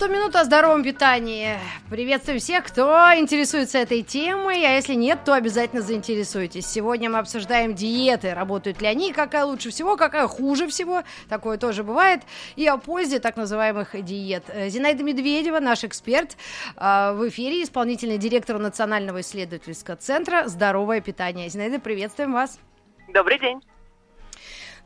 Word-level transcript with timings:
100 0.00 0.08
минут 0.08 0.34
о 0.34 0.44
здоровом 0.44 0.82
питании. 0.82 1.58
Приветствуем 1.90 2.38
всех, 2.38 2.64
кто 2.64 3.12
интересуется 3.18 3.76
этой 3.76 4.00
темой, 4.00 4.64
а 4.64 4.70
если 4.70 4.94
нет, 4.94 5.18
то 5.26 5.34
обязательно 5.34 5.82
заинтересуйтесь. 5.82 6.66
Сегодня 6.66 7.10
мы 7.10 7.18
обсуждаем 7.18 7.74
диеты, 7.74 8.32
работают 8.32 8.80
ли 8.80 8.86
они, 8.86 9.12
какая 9.12 9.44
лучше 9.44 9.68
всего, 9.68 9.98
какая 9.98 10.26
хуже 10.26 10.68
всего, 10.68 11.02
такое 11.28 11.58
тоже 11.58 11.84
бывает, 11.84 12.22
и 12.56 12.66
о 12.66 12.78
пользе 12.78 13.18
так 13.18 13.36
называемых 13.36 14.02
диет. 14.02 14.44
Э, 14.48 14.70
Зинаида 14.70 15.02
Медведева, 15.02 15.60
наш 15.60 15.84
эксперт, 15.84 16.38
э, 16.76 17.12
в 17.12 17.28
эфире, 17.28 17.62
исполнительный 17.62 18.16
директор 18.16 18.58
Национального 18.58 19.20
исследовательского 19.20 19.96
центра 19.96 20.48
«Здоровое 20.48 21.02
питание». 21.02 21.50
Зинаида, 21.50 21.78
приветствуем 21.78 22.32
вас. 22.32 22.58
Добрый 23.08 23.38
день. 23.38 23.60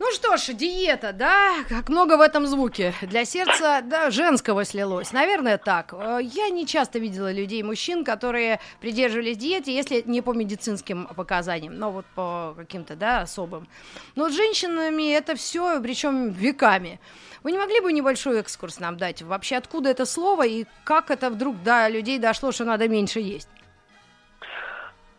Ну 0.00 0.10
что 0.12 0.36
ж, 0.36 0.52
диета, 0.54 1.12
да, 1.12 1.54
как 1.68 1.88
много 1.88 2.16
в 2.16 2.20
этом 2.20 2.46
звуке. 2.46 2.92
Для 3.02 3.24
сердца, 3.24 3.80
да, 3.82 4.10
женского 4.10 4.64
слилось. 4.64 5.12
Наверное, 5.12 5.56
так. 5.56 5.92
Э, 5.92 6.18
Я 6.20 6.48
не 6.50 6.66
часто 6.66 6.98
видела 6.98 7.30
людей, 7.30 7.62
мужчин, 7.62 8.04
которые 8.04 8.58
придерживались 8.80 9.36
диеты, 9.36 9.70
если 9.70 10.02
не 10.04 10.20
по 10.20 10.32
медицинским 10.32 11.06
показаниям, 11.06 11.78
но 11.78 11.92
вот 11.92 12.06
по 12.14 12.54
каким-то, 12.56 12.96
да, 12.96 13.20
особым. 13.20 13.68
Но 14.16 14.28
с 14.28 14.32
женщинами 14.32 15.12
это 15.12 15.36
все, 15.36 15.80
причем 15.80 16.30
веками. 16.30 16.98
Вы 17.44 17.52
не 17.52 17.58
могли 17.58 17.80
бы 17.80 17.92
небольшой 17.92 18.40
экскурс 18.40 18.80
нам 18.80 18.96
дать? 18.96 19.22
Вообще, 19.22 19.56
откуда 19.56 19.90
это 19.90 20.06
слово 20.06 20.44
и 20.46 20.66
как 20.82 21.10
это 21.10 21.30
вдруг 21.30 21.62
до 21.62 21.88
людей 21.88 22.18
дошло, 22.18 22.50
что 22.50 22.64
надо 22.64 22.88
меньше 22.88 23.20
есть? 23.20 23.48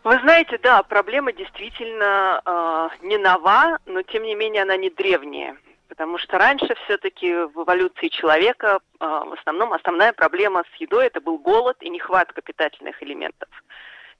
Вы 0.06 0.20
знаете, 0.20 0.56
да, 0.62 0.84
проблема 0.84 1.32
действительно 1.32 2.40
э, 2.44 2.88
не 3.02 3.18
нова, 3.18 3.80
но 3.86 4.02
тем 4.02 4.22
не 4.22 4.36
менее 4.36 4.62
она 4.62 4.76
не 4.76 4.88
древняя. 4.88 5.56
Потому 5.88 6.16
что 6.18 6.38
раньше 6.38 6.76
все-таки 6.84 7.34
в 7.34 7.64
эволюции 7.64 8.06
человека 8.06 8.78
э, 9.00 9.04
в 9.04 9.32
основном 9.32 9.72
основная 9.72 10.12
проблема 10.12 10.62
с 10.72 10.80
едой 10.80 11.06
это 11.06 11.20
был 11.20 11.38
голод 11.38 11.78
и 11.80 11.90
нехватка 11.90 12.40
питательных 12.40 13.02
элементов. 13.02 13.48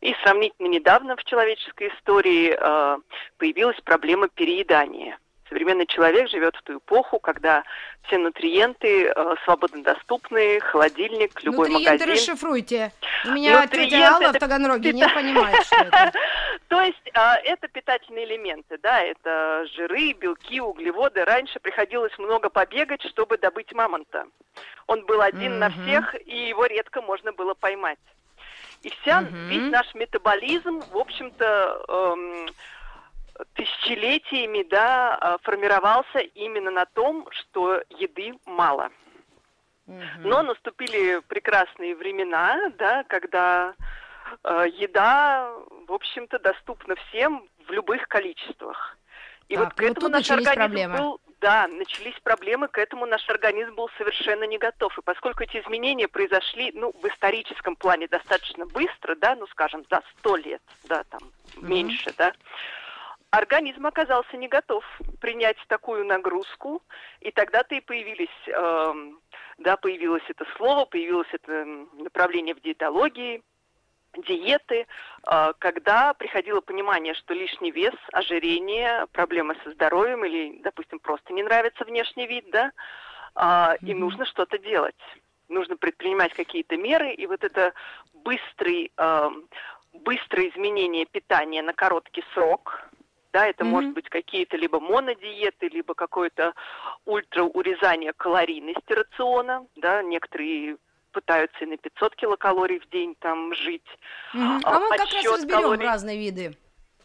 И 0.01 0.13
сравнительно 0.25 0.67
недавно 0.67 1.15
в 1.15 1.23
человеческой 1.23 1.91
истории 1.95 2.59
э, 2.59 2.99
появилась 3.39 3.81
проблема 3.83 4.27
переедания. 4.27 5.17
Современный 5.49 5.87
человек 5.87 6.29
живет 6.29 6.57
в 6.57 6.63
ту 6.63 6.79
эпоху, 6.79 7.21
когда 7.21 7.63
все 8.03 8.19
нутриенты 8.19 9.07
э, 9.07 9.35
свободно 9.45 9.83
доступны, 9.83 10.59
холодильник, 10.61 11.43
любой 11.43 11.69
Нутриенты 11.69 12.05
магазин. 12.05 12.13
расшифруйте. 12.13 12.93
У 13.25 13.31
меня 13.31 13.61
Нутриенты 13.63 13.91
тетя 13.91 14.15
Алла 14.15 14.27
в 14.27 14.31
это 14.31 14.41
Таганроге 14.41 14.93
не 14.93 15.09
понимает, 15.09 15.65
что 15.65 15.77
это. 15.77 16.13
То 16.69 16.81
есть 16.81 17.11
а, 17.15 17.37
это 17.45 17.69
питательные 17.69 18.25
элементы, 18.25 18.79
да, 18.83 19.01
это 19.01 19.67
жиры, 19.77 20.13
белки, 20.15 20.61
углеводы. 20.61 21.25
Раньше 21.25 21.61
приходилось 21.61 22.17
много 22.19 22.49
побегать, 22.49 23.03
чтобы 23.03 23.39
добыть 23.39 23.73
мамонта. 23.73 24.27
Он 24.89 25.05
был 25.07 25.21
один 25.21 25.59
на 25.59 25.71
всех, 25.71 26.15
и 26.27 26.49
его 26.49 26.67
редко 26.67 27.03
можно 27.03 27.33
было 27.33 27.55
поймать. 27.55 27.99
И 28.83 28.91
вся, 28.91 29.23
весь 29.23 29.71
наш 29.71 29.95
метаболизм, 29.95 30.81
в 30.93 30.97
общем-то, 30.97 31.85
эм, 31.89 32.49
тысячелетиями, 33.55 34.63
да, 34.65 35.15
а, 35.17 35.39
формировался 35.39 36.19
именно 36.19 36.71
на 36.71 36.87
том, 36.87 37.29
что 37.31 37.83
еды 37.91 38.35
мало. 38.47 38.91
Мгм. 39.87 40.23
Но 40.23 40.43
наступили 40.43 41.21
прекрасные 41.29 41.95
времена, 41.95 42.71
да, 42.77 43.05
когда 43.05 43.75
э, 44.43 44.67
еда, 44.73 45.53
в 45.87 45.93
общем-то, 45.93 46.41
доступна 46.41 46.97
всем 46.97 47.49
в 47.67 47.71
любых 47.71 48.09
количествах. 48.09 48.97
И 49.49 49.55
Так, 49.55 49.65
вот 49.65 49.75
к 49.75 49.81
ну 49.81 49.87
этому 49.89 50.09
наш 50.09 50.29
организм 50.29 50.55
проблемы. 50.55 50.99
был, 50.99 51.21
да, 51.41 51.69
начались 51.69 52.19
проблемы, 52.21 52.67
к 52.67 52.79
этому 52.79 53.07
наш 53.07 53.29
организм 53.31 53.77
был 53.77 53.89
совершенно 53.97 54.45
не 54.45 54.59
готов. 54.59 54.99
И 54.99 55.03
поскольку 55.03 55.45
эти 55.45 55.59
изменения 55.59 56.09
произошли, 56.09 56.73
ну, 56.75 56.93
в 56.93 57.07
историческом 57.07 57.77
плане 57.77 58.09
достаточно 58.09 58.67
быстро, 58.67 59.15
да, 59.15 59.37
ну, 59.37 59.47
скажем, 59.49 59.85
за 59.89 60.03
сто 60.19 60.35
лет, 60.35 60.63
да, 60.85 61.05
там, 61.05 61.21
Мгм. 61.57 61.69
меньше, 61.69 62.13
да, 62.19 62.33
организм 63.31 63.87
оказался 63.87 64.37
не 64.37 64.49
готов 64.49 64.85
принять 65.21 65.57
такую 65.69 66.05
нагрузку, 66.05 66.83
и 67.21 67.31
тогда-то 67.31 67.75
и 67.75 67.81
появились, 67.81 68.29
эм, 68.49 69.21
да, 69.59 69.77
появилось 69.77 70.25
это 70.29 70.45
слово, 70.57 70.85
появилось 70.85 71.29
это 71.33 71.65
направление 71.99 72.55
в 72.55 72.61
диетологии, 72.61 73.43
диеты, 74.17 74.87
э, 75.27 75.53
когда 75.59 76.15
приходило 76.15 76.61
понимание, 76.61 77.15
что 77.15 77.35
лишний 77.35 77.71
вес, 77.71 77.95
ожирение, 78.13 79.07
проблемы 79.13 79.57
со 79.65 79.73
здоровьем 79.73 80.25
или, 80.25 80.61
допустим, 80.63 80.99
просто 80.99 81.33
не 81.33 81.43
нравится 81.43 81.85
внешний 81.85 82.27
вид, 82.27 82.47
да, 82.51 82.73
а, 83.35 83.77
и 83.83 83.93
нужно 83.93 84.25
что-то 84.25 84.59
делать. 84.59 84.97
Нужно 85.49 85.77
предпринимать 85.77 86.33
какие-то 86.33 86.77
меры, 86.77 87.13
и 87.13 87.27
вот 87.27 87.45
это 87.45 87.75
быстрый, 88.15 88.91
эм, 88.97 89.47
быстрое 89.93 90.49
изменение 90.49 91.05
питания 91.05 91.63
на 91.63 91.75
короткий 91.75 92.25
срок, 92.33 92.89
да, 93.37 93.47
это 93.49 93.65
Мгм. 93.65 93.73
может 93.75 93.93
быть 93.93 94.09
какие-то 94.09 94.57
либо 94.57 94.81
монодиеты, 94.81 95.69
либо 95.69 95.93
какое-то 95.93 96.55
ультраурезание 97.05 98.15
калорийности 98.15 98.95
рациона, 98.95 99.67
да, 99.77 100.03
некоторые 100.03 100.79
пытаются 101.13 101.65
и 101.65 101.67
на 101.67 101.77
500 101.77 102.17
килокалорий 102.17 102.79
в 102.79 102.89
день 102.89 103.15
там 103.21 103.55
жить. 103.55 103.85
Мгм. 104.33 104.63
а, 104.65 104.77
А 104.77 104.81
мы 104.81 104.89
как 104.89 105.01
раз 105.13 105.25
разберем 105.27 105.61
калорий. 105.61 105.85
разные 105.87 106.19
виды. 106.19 106.57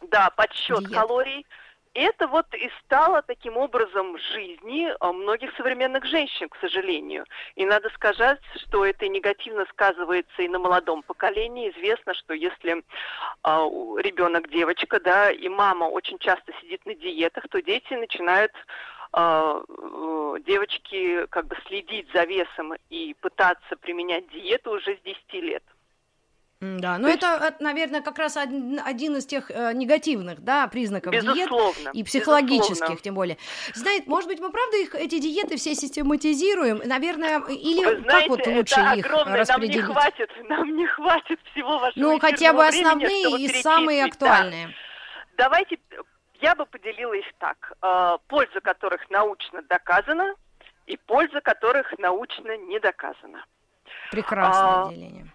Да, 0.10 0.30
подсчет 0.30 0.80
Диет. 0.80 0.94
калорий. 0.94 1.46
Это 1.94 2.28
вот 2.28 2.46
и 2.54 2.70
стало 2.86 3.22
таким 3.22 3.58
образом 3.58 4.18
жизни 4.18 4.94
а, 5.02 5.12
многих 5.12 5.54
современных 5.58 6.06
женщин, 6.06 6.48
к 6.48 6.56
сожалению. 6.62 7.26
И 7.56 7.66
надо 7.66 7.90
сказать, 7.90 8.40
что 8.56 8.86
это 8.86 9.10
негативно 9.10 9.66
сказывается 9.66 10.42
и 10.42 10.48
на 10.48 10.60
молодом 10.60 11.04
поколении. 11.04 11.70
Известно, 11.72 12.14
что 12.14 12.34
если 12.34 12.84
у- 13.44 13.98
ребенок 13.98 14.50
девочка, 14.50 15.02
да, 15.02 15.32
и 15.32 15.50
мама 15.50 15.86
очень 15.86 16.18
часто 16.20 16.54
сидит 16.62 16.86
на 16.86 16.96
диетах, 16.96 17.48
то 17.50 17.62
дети 17.62 17.94
начинают 17.94 18.54
а, 19.14 19.62
э, 19.68 20.36
девочки 20.46 21.26
как 21.28 21.48
бы 21.48 21.58
следить 21.68 22.08
за 22.14 22.24
весом 22.24 22.74
и 22.90 23.14
пытаться 23.20 23.76
применять 23.82 24.30
диету 24.30 24.72
уже 24.72 24.96
с 24.96 25.02
10 25.02 25.42
лет. 25.42 25.64
Да, 26.62 27.00
ну 27.00 27.08
То 27.08 27.14
это, 27.16 27.26
э, 27.42 27.64
наверное, 27.64 28.02
как 28.02 28.20
раз 28.20 28.38
один, 28.38 28.78
из 29.18 29.26
тех 29.26 29.50
э, 29.50 29.74
негативных, 29.74 30.42
да, 30.42 30.68
признаков 30.68 31.12
диет 31.12 31.50
и 31.94 32.04
психологических, 32.04 32.70
безусловно. 32.70 32.98
тем 32.98 33.16
более. 33.16 33.38
Знает, 33.74 34.06
может 34.06 34.30
быть, 34.30 34.40
мы 34.40 34.52
правда 34.52 34.78
их 34.78 34.94
эти 34.94 35.18
диеты 35.18 35.58
все 35.58 35.74
систематизируем, 35.74 36.80
наверное, 36.86 37.40
или 37.48 37.84
Вы 37.84 38.02
знаете, 38.04 38.30
как 38.30 38.30
вот 38.30 38.48
лучше 38.48 38.80
это 38.80 38.94
их 38.94 39.06
огромное, 39.08 39.38
распределить? 39.38 39.76
Нам 39.76 39.88
не 39.88 39.94
хватит, 39.94 40.30
нам 40.50 40.76
не 40.76 40.86
хватит 40.86 41.40
всего 41.52 41.80
вашего 41.80 42.04
ну, 42.04 42.20
хотя 42.20 42.54
бы 42.54 42.60
времени, 42.60 42.82
основные 42.84 43.22
чтобы 43.24 43.38
и 43.38 43.40
перечислить. 43.40 43.64
самые 43.64 44.02
Да. 44.02 44.08
актуальные. 44.10 44.76
Давайте, 45.38 45.80
я 46.42 46.54
бы 46.54 46.68
поделила 46.68 47.14
их 47.14 47.26
так. 47.40 47.74
Э, 47.82 48.18
Польза 48.28 48.62
которых 48.62 49.10
научно 49.10 49.64
доказана 49.64 50.36
и 50.86 50.96
польза 51.08 51.42
которых 51.42 51.92
научно 51.98 52.56
не 52.58 52.80
доказана. 52.80 53.44
Прекрасное 54.12 54.84
А, 54.84 54.90
деление. 54.90 55.26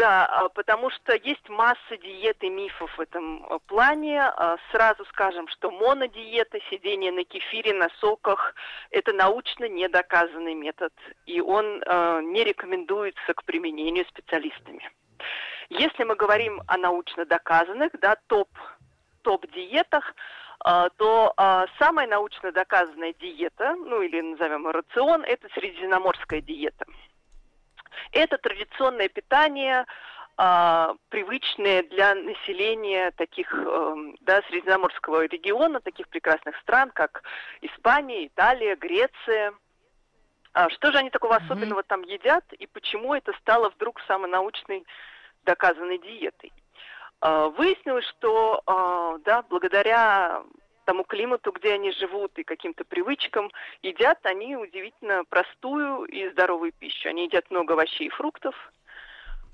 Да, 0.00 0.24
а, 0.24 0.48
потому 0.48 0.88
что 0.88 1.14
есть 1.14 1.46
масса 1.50 1.96
диет 2.02 2.42
и 2.42 2.48
мифов 2.48 2.90
в 2.96 3.00
этом 3.02 3.44
э, 3.44 3.58
плане. 3.66 4.22
А, 4.22 4.56
Сразу 4.72 5.04
скажем, 5.04 5.46
что 5.48 5.70
монодиета, 5.70 6.58
сидение 6.70 7.12
на 7.12 7.22
кефире, 7.24 7.74
на 7.74 7.90
соках– 8.00 8.54
это 8.90 9.12
научно 9.12 9.68
недоказанный 9.68 10.54
метод, 10.54 10.94
и 11.26 11.42
он 11.42 11.80
не 12.32 12.44
рекомендуется 12.44 13.34
к 13.34 13.44
применению 13.44 14.06
специалистами. 14.06 14.90
Если 15.68 16.04
мы 16.04 16.16
говорим 16.16 16.62
о 16.66 16.78
научно 16.78 17.26
доказанных, 17.26 17.92
да, 18.00 18.16
топ, 18.26 18.48
топ-диетах, 19.22 20.14
а, 20.62 20.88
то 20.96 21.32
а, 21.36 21.66
самая 21.78 22.06
научно 22.06 22.52
доказанная 22.52 23.14
диета, 23.14 23.74
ну 23.76 24.02
или 24.02 24.20
назовем 24.20 24.66
ее 24.66 24.72
рацион, 24.72 25.24
это 25.24 25.48
средиземноморская 25.54 26.40
диета. 26.40 26.86
Это 28.12 28.38
традиционное 28.38 29.08
питание, 29.08 29.86
а, 30.36 30.94
привычное 31.10 31.82
для 31.82 32.14
населения 32.14 33.10
таких, 33.12 33.52
эм, 33.52 34.16
да, 34.20 34.40
Средиземноморского 34.48 35.26
региона, 35.26 35.80
таких 35.80 36.08
прекрасных 36.08 36.56
стран, 36.58 36.90
как 36.90 37.22
Испания, 37.60 38.26
Италия, 38.26 38.74
Греция. 38.76 39.52
А 40.52 40.70
что 40.70 40.92
же 40.92 40.98
они 40.98 41.10
такого 41.10 41.34
Мгм. 41.34 41.44
особенного 41.44 41.82
там 41.82 42.02
едят, 42.02 42.44
и 42.54 42.66
почему 42.66 43.14
это 43.14 43.32
стало 43.40 43.70
вдруг 43.70 44.00
самой 44.08 44.30
научной 44.30 44.86
доказанной 45.44 45.98
диетой? 45.98 46.52
А, 47.20 47.48
Выяснилось, 47.48 48.06
что 48.06 48.62
да, 49.24 49.42
благодаря 49.50 50.42
тому 50.84 51.04
климату, 51.04 51.52
где 51.52 51.74
они 51.74 51.92
живут, 51.92 52.38
и 52.38 52.44
каким-то 52.44 52.84
привычкам. 52.84 53.50
Едят 53.82 54.18
они 54.24 54.56
удивительно 54.56 55.24
простую 55.24 56.04
и 56.04 56.28
здоровую 56.30 56.72
пищу. 56.72 57.08
Они 57.08 57.24
едят 57.24 57.50
много 57.50 57.74
овощей 57.74 58.08
и 58.08 58.10
фруктов, 58.10 58.54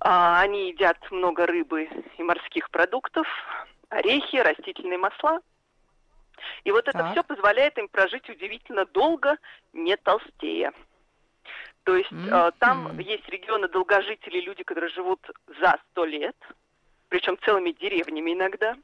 а, 0.01 0.41
они 0.41 0.69
едят 0.69 0.99
много 1.11 1.47
рыбы 1.47 1.89
и 2.19 2.23
морских 2.23 2.71
продуктов, 2.71 3.27
орехи, 3.89 4.37
растительные 4.37 4.99
масла. 4.99 5.41
И 6.65 6.71
вот 6.71 6.87
это 6.87 6.99
Так. 6.99 7.13
все 7.13 7.23
позволяет 7.23 7.79
им 7.79 7.89
прожить 7.89 8.29
удивительно 8.29 8.85
долго, 8.85 9.39
не 9.73 9.97
толстея. 9.97 10.73
То 11.85 11.97
есть 11.97 12.11
э, 12.13 12.51
там 12.59 12.99
есть 12.99 13.29
регионы 13.29 13.69
долгожителей, 13.69 14.41
люди, 14.41 14.65
которые 14.65 14.91
живут 14.91 15.21
за 15.61 15.79
сто 15.91 16.05
лет, 16.05 16.37
причем 17.09 17.39
целыми 17.39 17.71
деревнями 17.71 18.33
иногда. 18.33 18.77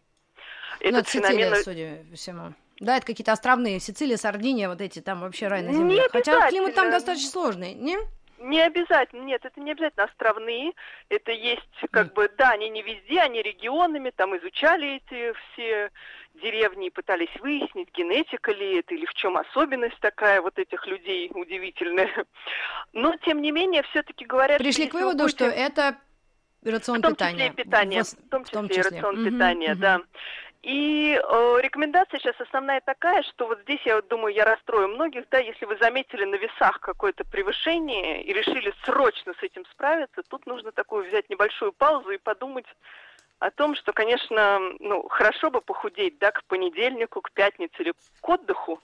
Ну, 0.80 0.86
это 0.88 0.98
Этот 0.98 1.08
Сицилия, 1.08 1.50
феномен- 1.50 1.62
судя 1.62 2.04
по 2.10 2.16
всему. 2.16 2.54
Да, 2.80 2.96
это 2.96 3.06
какие-то 3.06 3.32
островные. 3.32 3.78
Сицилия, 3.80 4.16
Сардиния, 4.16 4.69
вот 4.69 4.80
эти 4.80 5.00
там 5.00 5.20
вообще 5.20 5.48
рай 5.48 5.62
на 5.62 5.72
земле. 5.72 6.02
Хотя 6.10 6.48
климат 6.48 6.74
там 6.74 6.90
достаточно 6.90 7.30
сложный, 7.30 7.74
не? 7.74 7.98
Не 8.38 8.60
обязательно, 8.60 9.22
нет, 9.22 9.44
это 9.44 9.60
не 9.60 9.70
обязательно 9.70 10.06
островные, 10.06 10.72
это 11.08 11.30
есть, 11.30 11.62
как 11.92 12.12
бы, 12.12 12.28
да, 12.36 12.50
они 12.50 12.70
не 12.70 12.82
везде, 12.82 13.20
они 13.20 13.40
регионами, 13.40 14.10
там 14.10 14.36
изучали 14.36 14.96
эти 14.96 15.32
все 15.52 15.92
деревни 16.42 16.88
и 16.88 16.90
пытались 16.90 17.30
выяснить, 17.38 17.90
генетика 17.94 18.50
ли 18.50 18.78
это 18.80 18.96
или 18.96 19.06
в 19.06 19.14
чем 19.14 19.36
особенность 19.36 20.00
такая 20.00 20.42
вот 20.42 20.58
этих 20.58 20.88
людей 20.88 21.30
удивительная. 21.32 22.10
Но, 22.92 23.14
тем 23.18 23.40
не 23.42 23.52
менее, 23.52 23.84
все-таки 23.84 24.25
говорят... 24.25 24.58
Пришли 24.58 24.88
к 24.88 24.94
выводу, 24.94 25.28
что 25.28 25.44
это 25.44 25.96
рацион 26.64 26.98
в 26.98 27.02
том 27.02 27.12
питания. 27.12 27.34
числе 27.34 27.46
и 27.46 27.50
питание, 27.64 28.02
В 28.02 28.28
том 28.28 28.44
в 28.44 28.50
том 28.50 28.68
числе 28.68 28.80
и 28.80 28.84
числе. 28.84 28.96
рацион 28.98 29.22
Мгм, 29.22 29.30
питания, 29.30 29.70
мгм. 29.70 29.80
да. 29.80 30.00
И 30.62 31.20
э, 31.20 31.59
рекомендация 31.61 32.20
сейчас 32.20 32.41
основная 32.41 32.81
такая, 32.81 33.23
что 33.25 33.49
вот 33.49 33.61
здесь, 33.62 33.81
я 33.85 33.97
вот 33.97 34.06
думаю, 34.06 34.32
я 34.32 34.44
расстрою 34.44 34.88
многих, 34.88 35.29
да, 35.29 35.38
если 35.38 35.64
вы 35.64 35.76
заметили 35.79 36.25
на 36.25 36.37
весах 36.37 36.79
какое-то 36.79 37.25
превышение 37.25 38.23
и 38.23 38.32
решили 38.32 38.73
срочно 38.85 39.35
с 39.41 39.43
этим 39.43 39.64
справиться, 39.67 40.23
тут 40.29 40.47
нужно 40.47 40.70
такую 40.70 41.09
взять 41.09 41.29
небольшую 41.29 41.73
паузу 41.73 42.11
и 42.11 42.19
подумать 42.19 42.67
о 43.41 43.50
том, 43.50 43.75
что, 43.75 43.93
конечно, 43.93 44.61
ну, 44.79 45.09
хорошо 45.09 45.50
бы 45.50 45.61
похудеть, 45.61 46.19
да, 46.19 46.31
к 46.31 46.44
понедельнику, 46.44 47.20
к 47.23 47.32
пятнице 47.32 47.75
или 47.81 47.93
к 48.20 48.29
отдыху, 48.29 48.81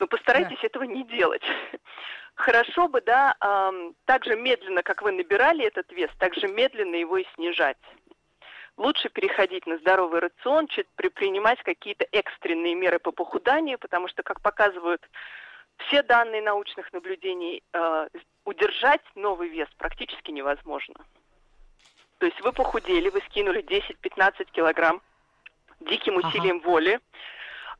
но 0.00 0.08
постарайтесь 0.08 0.64
этого 0.64 0.82
не 0.82 1.04
делать. 1.04 1.44
Хорошо 2.34 2.88
бы, 2.88 3.00
да, 3.00 3.36
ам, 3.38 3.94
так 4.06 4.24
же 4.24 4.34
медленно, 4.34 4.82
как 4.82 5.02
вы 5.02 5.12
набирали 5.12 5.64
этот 5.64 5.92
вес, 5.92 6.10
так 6.18 6.34
же 6.34 6.48
медленно 6.48 6.96
его 6.96 7.18
и 7.18 7.26
снижать. 7.36 7.78
Лучше 8.76 9.08
переходить 9.10 9.66
на 9.66 9.76
здоровый 9.78 10.20
рацион, 10.20 10.66
чуть 10.66 10.88
предпринимать 10.96 11.62
какие-то 11.62 12.06
экстренные 12.10 12.74
меры 12.74 12.98
по 12.98 13.12
похуданию, 13.12 13.78
потому 13.78 14.08
что, 14.08 14.22
как 14.22 14.40
показывают 14.40 15.02
все 15.86 16.02
данные 16.02 16.42
научных 16.42 16.92
наблюдений, 16.92 17.62
э, 17.72 18.08
удержать 18.44 19.02
новый 19.14 19.48
вес 19.48 19.68
практически 19.78 20.30
невозможно. 20.30 20.94
То 22.18 22.26
есть 22.26 22.40
вы 22.40 22.52
похудели, 22.52 23.08
вы 23.10 23.20
скинули 23.28 23.62
10-15 23.62 24.50
килограмм 24.52 25.02
диким 25.80 26.18
Ага. 26.18 26.28
усилием 26.28 26.60
воли. 26.60 27.00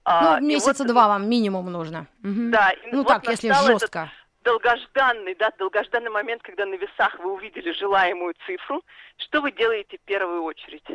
Ну, 0.04 0.10
А, 0.12 0.40
месяца 0.40 0.82
вот- 0.82 0.88
два 0.92 1.06
вам 1.08 1.28
минимум 1.28 1.70
нужно. 1.70 2.06
Мгм. 2.22 2.50
Да, 2.50 2.72
Ну 2.90 2.98
вот 2.98 3.06
так, 3.08 3.26
если 3.28 3.48
настал 3.48 3.68
этот 3.68 3.80
жестко. 3.82 4.10
Долгожданный, 4.42 5.34
да, 5.34 5.50
долгожданный 5.58 6.10
момент, 6.10 6.42
когда 6.42 6.66
на 6.66 6.74
весах 6.74 7.18
вы 7.18 7.32
увидели 7.32 7.72
желаемую 7.72 8.34
цифру, 8.46 8.82
что 9.16 9.40
вы 9.40 9.52
делаете 9.52 9.98
в 9.98 10.02
первую 10.02 10.42
очередь? 10.42 10.86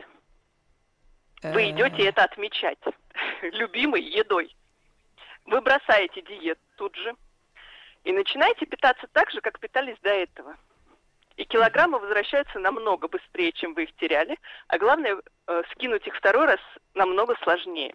Вы 1.43 1.63
Э, 1.63 1.69
идете 1.71 2.03
это 2.05 2.23
отмечать 2.23 2.79
любимой 3.41 4.01
едой. 4.01 4.55
Вы 5.45 5.61
бросаете 5.61 6.21
диет 6.21 6.59
тут 6.75 6.95
же 6.95 7.15
и 8.03 8.11
начинаете 8.11 8.65
питаться 8.65 9.07
так 9.13 9.31
же, 9.31 9.41
как 9.41 9.59
питались 9.59 9.97
до 10.01 10.09
этого. 10.09 10.57
И 11.35 11.45
килограммы 11.45 11.99
возвращаются 11.99 12.57
намного 12.57 13.07
быстрее, 13.07 13.51
чем 13.51 13.75
вы 13.75 13.83
их 13.83 13.95
теряли, 13.97 14.37
а 14.67 14.77
главное, 14.79 15.17
э, 15.47 15.63
скинуть 15.71 16.07
их 16.07 16.15
второй 16.15 16.47
раз 16.47 16.59
намного 16.95 17.35
сложнее. 17.43 17.93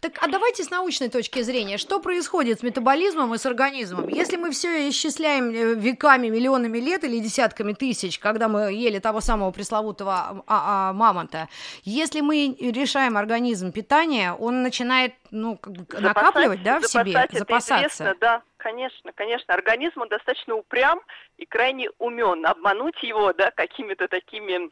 Так, 0.00 0.12
а 0.20 0.28
давайте 0.28 0.62
с 0.62 0.70
научной 0.70 1.08
точки 1.08 1.40
зрения, 1.42 1.78
что 1.78 2.00
происходит 2.00 2.60
с 2.60 2.62
метаболизмом 2.62 3.34
и 3.34 3.38
с 3.38 3.46
организмом? 3.46 4.08
Если 4.08 4.36
мы 4.36 4.50
все 4.50 4.88
исчисляем 4.90 5.50
э, 5.50 5.74
веками, 5.74 6.28
миллионами 6.28 6.78
лет 6.78 7.04
или 7.04 7.18
десятками 7.18 7.72
тысяч, 7.72 8.18
когда 8.18 8.48
мы 8.48 8.72
ели 8.72 8.98
того 8.98 9.20
самого 9.20 9.50
пресловутого 9.52 10.12
а, 10.12 10.42
а, 10.46 10.92
мамонта, 10.92 11.48
если 11.84 12.20
мы 12.20 12.56
решаем 12.60 13.16
организм 13.16 13.72
питания, 13.72 14.32
он 14.32 14.62
начинает, 14.62 15.14
ну, 15.30 15.58
Запасать- 15.62 16.00
накапливать, 16.00 16.62
да, 16.62 16.80
в 16.80 16.86
себе, 16.86 17.12
запасать, 17.12 17.32
запасаться. 17.32 17.76
известно, 17.76 18.14
да, 18.20 18.42
конечно, 18.58 19.12
конечно. 19.12 19.54
Организм, 19.54 20.02
он 20.02 20.08
достаточно 20.08 20.54
упрям 20.56 21.00
и 21.38 21.46
крайне 21.46 21.90
умен. 21.98 22.44
Обмануть 22.46 23.02
его, 23.02 23.32
да, 23.32 23.50
какими-то 23.50 24.08
такими 24.08 24.70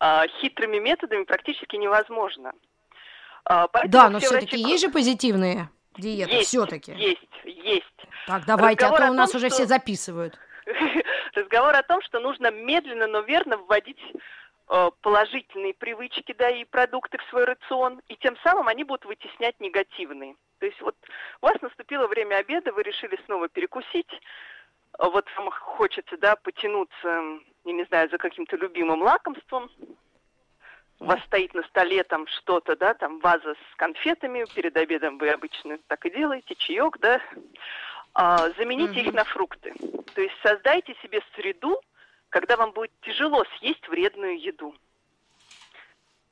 а, 0.00 0.26
хитрыми 0.40 0.78
методами 0.78 1.24
практически 1.24 1.76
невозможно. 1.76 2.52
А, 3.48 3.68
поэтому 3.68 3.92
Да, 3.92 4.10
но 4.10 4.18
все 4.18 4.28
все-таки 4.28 4.56
врачи- 4.56 4.68
есть 4.70 4.84
же 4.84 4.90
позитивные 4.90 5.68
диеты, 5.96 6.40
все-таки. 6.40 6.92
Есть, 6.92 7.20
есть. 7.44 7.86
Так, 8.26 8.44
давайте, 8.44 8.84
а 8.84 8.88
Разговор 8.90 8.98
то 9.00 9.06
о 9.06 9.10
у 9.10 9.14
нас 9.14 9.30
том, 9.30 9.38
уже 9.38 9.46
что- 9.48 9.54
все 9.56 9.66
записывают. 9.66 10.38
Разговор 11.34 11.74
о 11.74 11.82
том, 11.84 12.02
что 12.02 12.18
нужно 12.18 12.50
медленно, 12.50 13.06
но 13.06 13.20
верно 13.20 13.56
вводить 13.58 14.00
э, 14.68 14.90
положительные 15.00 15.74
привычки, 15.74 16.34
да, 16.36 16.50
и 16.50 16.64
продукты 16.64 17.18
в 17.18 17.30
свой 17.30 17.44
рацион, 17.44 18.00
и 18.08 18.16
тем 18.16 18.36
самым 18.42 18.66
они 18.66 18.82
будут 18.82 19.04
вытеснять 19.04 19.60
негативные. 19.60 20.34
То 20.58 20.66
есть 20.66 20.80
вот 20.80 20.96
у 21.40 21.46
вас 21.46 21.56
наступило 21.62 22.08
время 22.08 22.36
обеда, 22.36 22.72
вы 22.72 22.82
решили 22.82 23.16
снова 23.26 23.48
перекусить, 23.48 24.10
э, 24.12 25.08
вот 25.08 25.26
вам 25.36 25.50
хочется, 25.52 26.16
да, 26.18 26.34
потянуться, 26.34 27.22
я 27.64 27.72
не 27.72 27.84
знаю, 27.84 28.10
за 28.10 28.18
каким-то 28.18 28.56
любимым 28.56 29.02
лакомством, 29.02 29.70
у 31.00 31.04
вас 31.04 31.20
стоит 31.26 31.52
на 31.54 31.62
столе 31.64 32.02
там 32.04 32.26
что-то, 32.28 32.76
да, 32.76 32.94
там 32.94 33.20
ваза 33.20 33.54
с 33.54 33.76
конфетами, 33.76 34.46
перед 34.54 34.76
обедом 34.76 35.18
вы 35.18 35.28
обычно 35.30 35.78
так 35.88 36.04
и 36.06 36.10
делаете, 36.10 36.54
чаек, 36.54 36.98
да, 36.98 37.20
А, 38.18 38.48
замените 38.56 39.00
их 39.00 39.08
Мгм. 39.08 39.16
на 39.16 39.24
фрукты. 39.24 39.74
То 40.14 40.22
есть 40.22 40.34
создайте 40.42 40.94
себе 41.02 41.20
среду, 41.34 41.78
когда 42.30 42.56
вам 42.56 42.72
будет 42.72 42.90
тяжело 43.02 43.44
съесть 43.58 43.86
вредную 43.88 44.40
еду. 44.40 44.74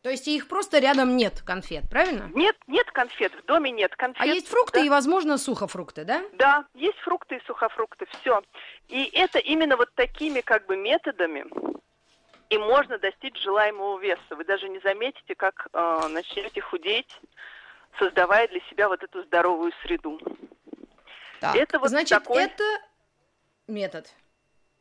То 0.01 0.09
есть 0.09 0.27
их 0.29 0.49
просто 0.49 0.79
рядом 0.79 1.17
нет 1.17 1.43
конфет, 1.43 1.85
правильно? 1.91 2.31
Нет, 2.35 2.57
нет 2.67 2.91
конфет, 2.91 3.35
в 3.35 3.45
доме 3.45 3.71
нет 3.71 3.95
конфет. 3.97 4.23
А 4.23 4.27
есть 4.27 4.49
фрукты 4.49 4.81
да? 4.81 4.85
и, 4.87 4.89
возможно, 4.89 5.37
сухофрукты, 5.37 6.05
да? 6.05 6.23
Да, 6.33 6.65
есть 6.75 6.99
фрукты 7.01 7.37
и 7.37 7.43
сухофрукты, 7.47 8.07
все. 8.21 8.43
И 8.89 9.05
это 9.13 9.39
именно 9.39 9.77
вот 9.77 9.91
такими 9.95 10.41
как 10.41 10.65
бы 10.65 10.77
методами 10.77 11.45
и 12.51 12.59
можно 12.59 12.99
достичь 12.99 13.41
желаемого 13.43 13.99
веса. 13.99 14.21
Вы 14.37 14.45
даже 14.45 14.69
не 14.69 14.79
заметите, 14.81 15.35
как 15.35 15.69
э, 15.73 16.09
начнете 16.09 16.61
худеть, 16.61 17.21
создавая 17.99 18.49
для 18.49 18.61
себя 18.71 18.89
вот 18.89 19.03
эту 19.03 19.23
здоровую 19.25 19.73
среду. 19.83 20.21
Так, 21.41 21.57
Это 21.57 21.79
вот 21.79 21.89
значит, 21.91 22.11
такой- 22.19 22.45
это 22.45 22.65
метод. 23.67 24.13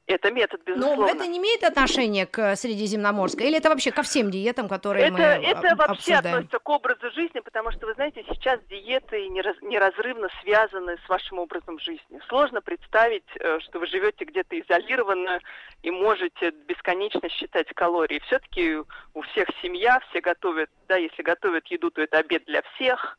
Это 0.05 0.31
метод, 0.31 0.59
Но 0.67 0.73
безусловно. 0.75 1.05
это 1.11 1.27
не 1.27 1.37
имеет 1.37 1.63
отношения 1.63 2.25
к 2.25 2.57
средиземноморской? 2.57 3.47
Или 3.47 3.57
это 3.59 3.69
вообще 3.69 3.91
ко 3.91 4.03
всем 4.03 4.31
диетам, 4.31 4.67
которые 4.67 5.05
Это, 5.05 5.13
мы 5.13 5.19
это 5.21 5.69
об- 5.71 5.77
вообще 5.79 5.93
обсуждаем? 6.15 6.25
относится 6.35 6.59
к 6.59 6.69
образу 6.69 7.11
жизни, 7.11 7.39
потому 7.39 7.71
что, 7.71 7.85
вы 7.85 7.93
знаете, 7.93 8.25
сейчас 8.27 8.59
диеты 8.69 9.27
нераз- 9.29 9.61
неразрывно 9.61 10.27
связаны 10.41 10.97
с 11.05 11.09
вашим 11.09 11.39
образом 11.39 11.79
жизни. 11.79 12.19
Сложно 12.27 12.61
представить, 12.61 13.23
э, 13.39 13.59
что 13.61 13.79
вы 13.79 13.87
живете 13.87 14.25
где-то 14.25 14.59
изолированно 14.59 15.39
и 15.83 15.89
можете 15.91 16.51
бесконечно 16.51 17.29
считать 17.29 17.67
калории. 17.73 18.21
Все-таки 18.27 18.79
у 19.13 19.21
всех 19.21 19.47
семья, 19.61 20.01
все 20.09 20.19
готовят, 20.19 20.69
да, 20.89 20.97
если 20.97 21.21
готовят 21.21 21.65
еду, 21.67 21.91
то 21.91 22.01
это 22.01 22.17
обед 22.17 22.43
для 22.45 22.61
всех. 22.75 23.17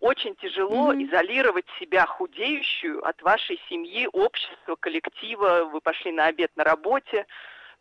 Очень 0.00 0.34
тяжело 0.36 0.92
Мгм. 0.92 1.04
изолировать 1.04 1.64
себя 1.80 2.06
худеющую 2.06 3.06
от 3.06 3.20
вашей 3.22 3.60
семьи, 3.68 4.08
общества, 4.12 4.76
коллектива. 4.76 5.64
Вы 5.72 5.80
пошли 5.80 6.12
на 6.12 6.26
обед 6.26 6.50
на 6.56 6.64
работе, 6.64 7.26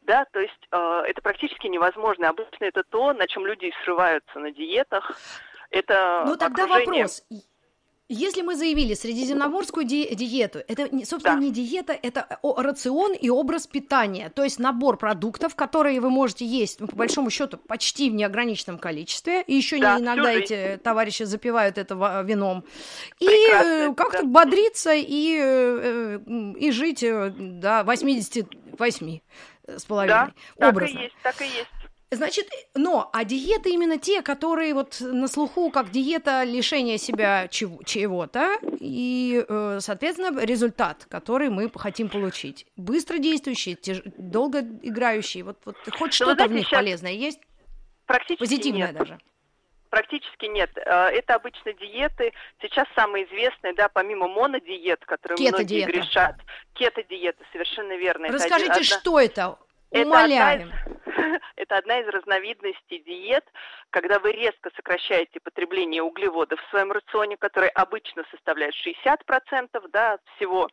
да, 0.02 0.26
то 0.32 0.40
есть 0.40 0.68
э, 0.72 1.04
это 1.08 1.22
практически 1.22 1.68
невозможно. 1.68 2.30
Обычно 2.30 2.66
это 2.66 2.84
то, 2.84 3.14
на 3.14 3.28
чем 3.28 3.46
люди 3.46 3.74
срываются 3.84 4.40
на 4.40 4.52
диетах. 4.52 5.20
Это 5.72 6.24
Ну 6.26 6.38
тогда 6.38 6.64
окружение. 6.64 7.04
вопрос. 7.04 7.24
Если 8.08 8.44
мы 8.44 8.56
заявили 8.56 8.94
средиземноморскую 8.94 9.84
ди- 9.84 10.14
диету, 10.14 10.60
это, 10.68 10.88
собственно, 11.06 11.38
Да. 11.38 11.42
не 11.42 11.52
диета, 11.52 11.94
это 11.94 12.40
рацион 12.44 13.14
и 13.14 13.30
образ 13.30 13.66
питания, 13.66 14.30
то 14.30 14.44
есть 14.44 14.60
набор 14.60 14.98
продуктов, 14.98 15.56
которые 15.56 16.00
вы 16.00 16.12
можете 16.12 16.46
есть, 16.46 16.80
ну, 16.80 16.88
по 16.88 16.96
большому 16.96 17.32
счету, 17.32 17.58
почти 17.58 18.12
в 18.12 18.14
неограниченном 18.14 18.78
количестве, 18.78 19.42
и 19.42 19.56
еще 19.56 19.80
Да, 19.80 19.96
не 19.98 20.04
иногда 20.04 20.30
всю 20.34 20.40
эти 20.54 20.78
товарищи 20.84 21.24
запивают 21.24 21.80
это 21.80 21.96
вином, 22.24 22.64
и 23.20 23.26
Прекрасно, 23.26 23.70
э, 23.70 23.94
как-то 23.96 24.22
да. 24.22 24.28
бодриться 24.28 24.94
и, 24.94 25.40
э, 25.42 26.20
и 26.60 26.70
жить 26.72 27.02
э, 27.02 27.32
до 27.36 27.84
88 27.86 29.20
с 29.68 29.84
половиной, 29.86 30.14
Да, 30.14 30.32
так 30.60 30.70
образно. 30.76 31.00
и 31.00 31.02
есть, 31.06 31.16
так 31.24 31.42
и 31.42 31.46
есть. 31.46 31.70
Значит, 32.12 32.48
но, 32.76 33.10
а 33.14 33.24
диеты 33.26 33.72
именно 33.72 33.98
те, 33.98 34.22
которые 34.22 34.74
вот 34.74 34.98
на 35.02 35.28
слуху, 35.28 35.72
как 35.72 35.90
диета 35.92 36.44
лишения 36.44 36.98
себя 36.98 37.48
чего- 37.48 37.82
чего-то, 37.84 38.58
и, 38.80 39.44
э, 39.48 39.80
соответственно, 39.82 40.40
результат, 40.46 41.06
который 41.10 41.50
мы 41.50 41.70
хотим 41.76 42.10
получить. 42.10 42.68
Быстро 42.78 43.18
действующий, 43.18 43.76
теж... 43.76 44.02
долго 44.18 44.60
играющий, 44.62 45.42
вот, 45.42 45.58
вот 45.66 45.76
хоть 45.98 46.00
Ну, 46.00 46.12
что-то 46.12 46.32
в 46.32 46.36
знаете, 46.48 46.54
них 46.56 46.68
щас 46.68 46.80
полезное 46.80 47.12
есть, 47.14 47.40
Практически 48.06 48.40
позитивное 48.40 48.88
нет. 48.88 48.98
даже. 48.98 49.18
Практически 49.90 50.46
нет. 50.46 50.70
Э, 50.78 51.08
Это 51.10 51.36
обычно 51.36 51.74
диеты. 51.74 52.34
Сейчас 52.62 52.88
самые 52.96 53.26
известные, 53.26 53.74
да, 53.74 53.90
помимо 53.90 54.28
монодиет, 54.28 55.04
которые 55.06 55.38
многие 55.50 55.86
грешат. 55.86 56.36
Кето-диета, 56.74 57.44
совершенно 57.52 57.98
верно. 57.98 58.26
Это 58.26 58.34
Расскажите, 58.36 58.72
один- 58.72 58.84
одна- 58.84 59.00
что 59.00 59.20
это? 59.20 59.58
Это 59.92 60.08
Умоляем. 60.10 60.72
одна, 60.72 60.76
из, 60.84 61.05
это 61.56 61.78
одна 61.78 62.00
из 62.00 62.08
разновидностей 62.08 63.00
диет, 63.00 63.46
когда 63.90 64.20
вы 64.20 64.32
резко 64.32 64.72
сокращаете 64.76 65.40
потребление 65.40 66.04
углеводов 66.04 66.60
в 66.62 66.70
своем 66.70 66.92
рационе, 66.92 67.38
который 67.38 67.70
обычно 67.70 68.24
составляет 68.32 68.74
60% 68.76 69.88
да, 69.90 70.14
от 70.14 70.22
всего. 70.36 70.70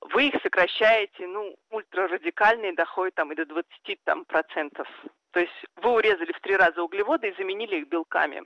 Вы 0.00 0.28
их 0.28 0.42
сокращаете, 0.42 1.26
ну, 1.26 1.56
ультрарадикальные 1.70 2.74
доходят 2.74 3.14
там 3.14 3.32
и 3.32 3.34
до 3.34 3.46
20 3.46 3.66
там, 4.04 4.24
процентов. 4.24 4.88
То 5.32 5.40
есть 5.40 5.64
вы 5.76 5.92
урезали 5.92 6.32
в 6.32 6.40
три 6.40 6.56
раза 6.56 6.82
углеводы 6.82 7.28
и 7.28 7.34
заменили 7.36 7.76
их 7.76 7.88
белками. 7.88 8.42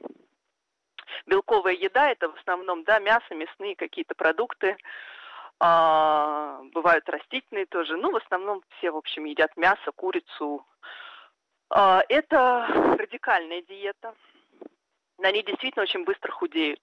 Белковая 1.26 1.74
еда 1.74 2.10
это 2.10 2.30
в 2.30 2.36
основном, 2.36 2.84
да, 2.84 2.98
мясо, 2.98 3.34
мясные 3.34 3.76
какие-то 3.76 4.14
продукты, 4.14 4.76
а, 5.64 6.60
бывают 6.72 7.08
растительные 7.08 7.66
тоже. 7.66 7.96
Ну, 7.96 8.10
в 8.10 8.16
основном 8.16 8.62
все, 8.78 8.90
в 8.90 8.96
общем, 8.96 9.24
едят 9.24 9.56
мясо, 9.56 9.92
курицу. 9.94 10.66
А, 11.74 12.02
это 12.10 12.66
радикальная 12.98 13.62
диета. 13.62 14.14
На 15.18 15.32
ней 15.32 15.42
действительно 15.42 15.84
очень 15.84 16.04
быстро 16.04 16.30
худеют. 16.30 16.80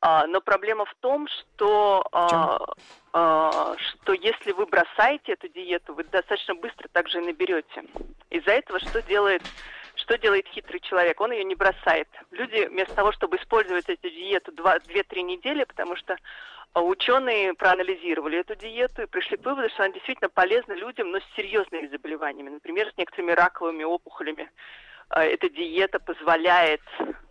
А, 0.00 0.26
но 0.28 0.40
проблема 0.40 0.84
в 0.84 0.94
том, 1.00 1.26
что, 1.26 2.06
а, 2.12 2.58
что 3.76 4.12
если 4.12 4.52
вы 4.52 4.66
бросаете 4.66 5.32
эту 5.32 5.48
диету, 5.48 5.94
вы 5.94 6.04
достаточно 6.04 6.54
быстро 6.54 6.86
также 6.88 7.20
и 7.20 7.26
наберете. 7.26 7.84
Из-за 8.30 8.52
этого 8.52 8.78
что 8.78 9.02
делает, 9.02 9.42
что 9.96 10.16
делает 10.16 10.46
хитрый 10.46 10.78
человек? 10.78 11.20
Он 11.20 11.32
ее 11.32 11.42
не 11.42 11.56
бросает. 11.56 12.08
Люди 12.30 12.66
вместо 12.66 12.94
того, 12.94 13.10
чтобы 13.10 13.36
использовать 13.38 13.88
эту 13.88 14.10
диету 14.10 14.52
2-3 14.52 15.22
недели, 15.22 15.64
потому 15.64 15.96
что 15.96 16.16
ученые 16.82 17.54
проанализировали 17.54 18.38
эту 18.38 18.56
диету 18.56 19.02
и 19.02 19.06
пришли 19.06 19.36
к 19.36 19.44
выводу, 19.44 19.68
что 19.70 19.84
она 19.84 19.92
действительно 19.92 20.28
полезна 20.28 20.72
людям, 20.72 21.10
но 21.10 21.20
с 21.20 21.24
серьезными 21.36 21.86
заболеваниями, 21.88 22.50
например, 22.50 22.90
с 22.92 22.96
некоторыми 22.96 23.32
раковыми 23.32 23.84
опухолями. 23.84 24.50
А, 25.08 25.24
Эта 25.24 25.48
диета 25.48 26.00
позволяет 26.00 26.80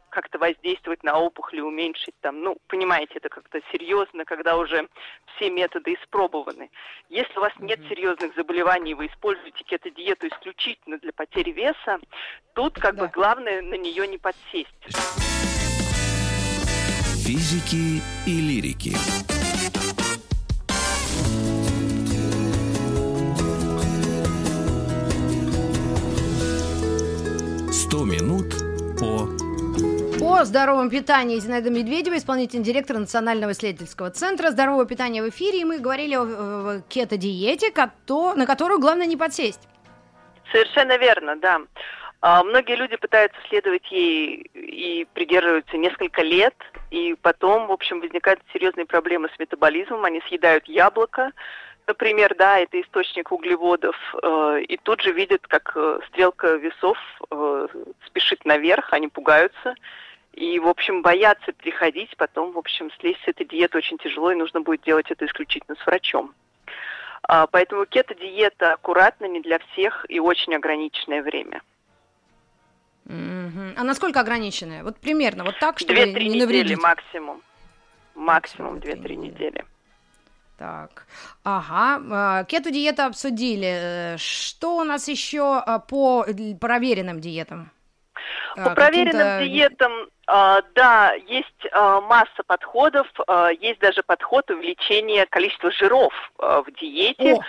как-то 0.09 0.37
воздействовать 0.37 1.01
на 1.03 1.17
опухоли, 1.17 1.59
уменьшить 1.59 2.13
там, 2.21 2.39
ну, 2.41 2.57
понимаете, 2.67 3.13
это 3.15 3.29
как-то 3.29 3.59
серьезно, 3.71 4.25
когда 4.25 4.57
уже 4.57 4.87
все 5.35 5.49
методы 5.49 5.95
испробованы. 5.95 6.69
Если 7.09 7.35
у 7.35 7.41
вас 7.41 7.51
нет 7.59 7.79
серьезных 7.89 8.35
заболеваний, 8.35 8.93
вы 8.93 9.07
используете 9.07 9.63
кето-диету 9.63 10.27
исключительно 10.27 10.99
для 10.99 11.13
потери 11.13 11.49
веса, 11.49 11.97
тут 12.53 12.79
как 12.79 12.95
Да. 12.95 13.05
бы 13.05 13.11
главное 13.11 13.63
на 13.63 13.73
нее 13.73 14.07
не 14.07 14.19
подсесть. 14.19 14.69
Физики 17.25 18.01
и 18.27 18.39
лирики. 18.39 19.32
О 30.33 30.45
здоровом 30.45 30.89
питании 30.89 31.37
Зинаида 31.37 31.69
Медведева, 31.69 32.17
исполнительный 32.17 32.63
директор 32.63 32.97
Национального 32.97 33.51
исследовательского 33.51 34.09
центра 34.09 34.49
здорового 34.49 34.87
питания 34.87 35.21
в 35.21 35.29
эфире. 35.29 35.61
И 35.61 35.63
мы 35.63 35.77
говорили 35.77 36.15
о 36.15 36.81
кето-диете, 36.89 37.71
на 38.35 38.45
которую 38.47 38.79
главное 38.79 39.05
не 39.05 39.15
подсесть. 39.15 39.69
Совершенно 40.51 40.97
верно, 40.97 41.35
да. 41.35 41.61
А, 42.21 42.43
Многие 42.43 42.75
люди 42.75 42.95
пытаются 42.95 43.37
следовать 43.47 43.89
ей 43.91 44.49
и 44.55 45.07
придерживаются 45.13 45.77
несколько 45.77 46.23
лет, 46.23 46.55
и 46.89 47.15
потом, 47.21 47.67
в 47.67 47.71
общем, 47.71 48.01
возникают 48.01 48.39
серьезные 48.53 48.87
проблемы 48.87 49.29
с 49.35 49.39
метаболизмом. 49.39 50.03
Они 50.03 50.19
съедают 50.27 50.67
яблоко, 50.67 51.31
например, 51.85 52.33
да, 52.35 52.57
это 52.57 52.81
источник 52.81 53.31
углеводов, 53.31 53.95
э, 54.23 54.61
и 54.67 54.77
тут 54.77 55.01
же 55.01 55.11
видят, 55.11 55.45
как 55.47 55.73
э, 55.75 55.99
стрелка 56.07 56.55
весов 56.55 56.97
э, 57.29 57.67
спешит 58.07 58.45
наверх, 58.45 58.91
они 58.93 59.09
пугаются. 59.09 59.75
И, 60.33 60.57
в 60.59 60.67
общем, 60.67 61.01
боятся 61.03 61.51
переходить, 61.51 62.15
потом, 62.17 62.53
в 62.53 62.57
общем, 62.57 62.89
слезть 62.99 63.21
с 63.23 63.27
этой 63.27 63.45
диеты 63.45 63.77
очень 63.77 63.97
тяжело, 63.99 64.31
и 64.31 64.35
нужно 64.35 64.61
будет 64.61 64.81
делать 64.81 65.11
это 65.11 65.25
исключительно 65.25 65.75
с 65.75 65.85
врачом. 65.85 66.33
А, 67.23 67.45
Поэтому 67.47 67.85
кето-диета 67.85 68.73
аккуратно, 68.73 69.25
не 69.25 69.41
для 69.41 69.59
всех 69.59 70.05
и 70.09 70.19
очень 70.19 70.55
ограниченное 70.55 71.21
время. 71.21 71.61
Мгм. 73.05 73.73
А 73.77 73.83
насколько 73.83 74.19
ограниченная? 74.21 74.83
Вот 74.83 74.97
примерно, 74.97 75.43
вот 75.43 75.59
так, 75.59 75.77
чтобы 75.77 75.93
Две-три 75.93 76.23
не 76.29 76.35
недели 76.35 76.39
навредить. 76.41 76.81
максимум. 76.81 77.41
Максимум 78.15 78.25
Максимум 78.25 78.79
две-три 78.79 79.01
три 79.03 79.15
недели. 79.17 79.45
недели. 79.49 79.65
Так, 80.57 81.07
ага, 81.43 82.41
э, 82.41 82.45
кето-диета 82.45 83.05
обсудили. 83.07 84.13
Э, 84.13 84.17
Что 84.17 84.77
у 84.77 84.83
нас 84.83 85.07
еще 85.07 85.63
э, 85.65 85.79
по 85.87 86.25
проверенным 86.61 87.19
диетам? 87.19 87.71
По 88.55 88.69
Э, 88.69 88.75
проверенным 88.75 89.43
диетам, 89.43 89.91
а, 89.91 90.05
да, 90.73 91.13
есть 91.13 91.67
а, 91.71 92.01
масса 92.01 92.41
подходов, 92.47 93.07
а, 93.27 93.51
есть 93.51 93.79
даже 93.79 94.01
подход 94.01 94.49
увеличения 94.49 95.27
количества 95.27 95.69
жиров 95.69 96.11
а, 96.39 96.63
в 96.63 96.71
диете. 96.71 97.35
О, 97.35 97.41